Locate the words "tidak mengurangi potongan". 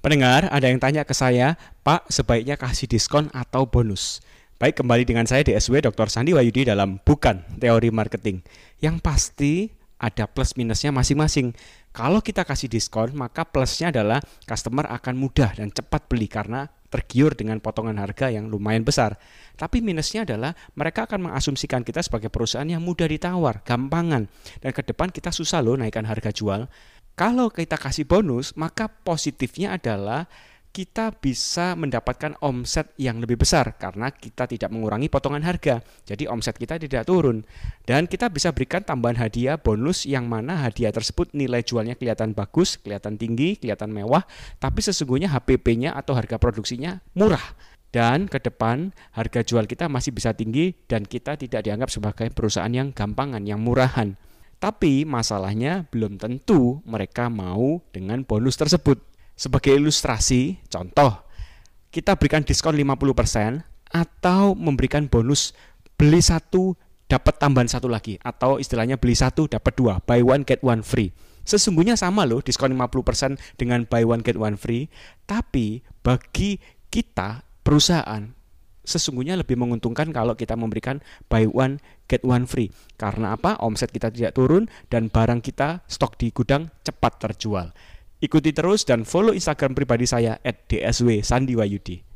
34.48-35.44